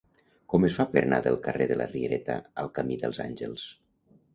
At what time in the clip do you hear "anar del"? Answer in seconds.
1.09-1.37